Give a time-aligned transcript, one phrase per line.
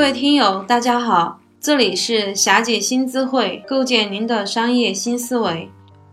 [0.00, 5.68] 各位听友，大家好，这里是霞姐新智慧，构建您的商业新思维。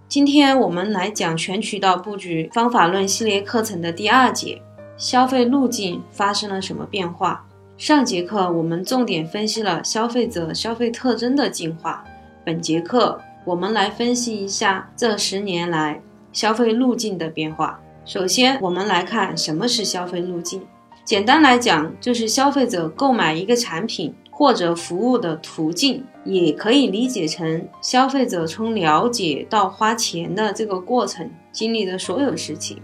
[0.10, 4.62] 今天我们来讲全渠道布局方法论系列课程的第二节，
[4.98, 7.46] 消费路径发生了什么变化？
[7.78, 12.04] 上节课我们重点分析了消费者消费特征的进化，
[12.44, 16.02] 本节课我们来分析一下这十年来
[16.34, 17.80] 消费路径的变化。
[18.04, 20.62] 首先，我们来看什么是消费路径。
[21.08, 32.82] 简单来讲，就是消费者购买一个产品或者服务的途径，也可以理解成消费者从了解到花钱的这个过程经历的所有事情。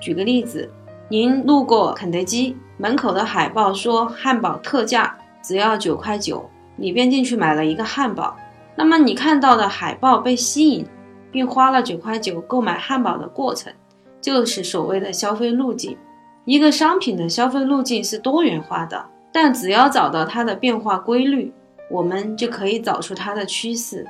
[0.00, 0.68] 举个例子，
[1.08, 8.36] 您路过肯德基门口的海报说汉堡特价只要九块九，你便进去买了一个汉堡。
[8.74, 10.84] 那么你看到的海报被吸引，
[11.30, 13.72] 并花了九块九购买汉堡的过程，
[14.20, 15.96] 就是所谓的消费路径。
[16.44, 21.52] 一个商品的消费路径是多元化的，但只要找到它的变化规律，
[21.88, 24.06] 我们就可以找出它的趋势。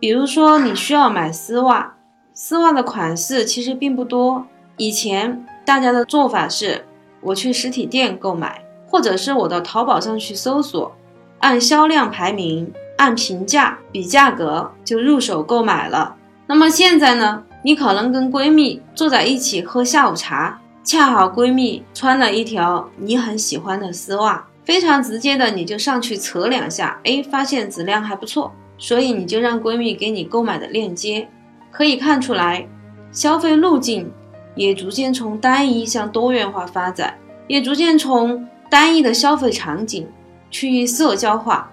[0.00, 1.94] 比如说，你需要买丝袜，
[2.34, 4.46] 丝袜的款式其实并不多。
[4.78, 6.84] 以前大家的做法是，
[7.20, 10.96] 我去实体店购买，或者是我到淘宝上去搜索，
[11.38, 16.16] 按销量排名、按评价比价格就入手购买了。
[16.46, 17.44] 那么现在呢？
[17.62, 20.58] 你可能跟闺蜜坐在一起喝下午茶。
[20.90, 31.28] 恰好闺蜜穿了一条你很喜欢的丝袜，非常直接的你就上去扯两下，哎，发现质量还不错，所以你就让闺蜜给你购买的链接。
[31.70, 32.66] 可以看出来，
[33.12, 34.10] 消费路径
[34.56, 37.16] 也逐渐从单一向多元化发展，
[37.46, 40.08] 也逐渐从单一的消费场景
[40.50, 41.70] 趋于社交化，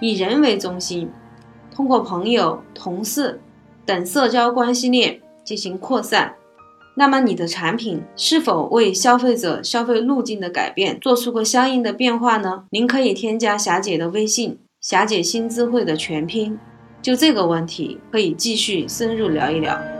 [0.00, 1.10] 以人为中心，
[1.74, 3.40] 通过朋友、同事
[3.86, 6.34] 等社交关系链进行扩散。
[6.94, 12.64] 那么你的产品是否为消费者消费路径的改变做出过相应的变化呢？
[12.70, 16.58] 您可以添加霞姐的微信“霞姐新知会”的全拼，
[17.00, 19.99] 就这个问题可以继续深入聊一聊。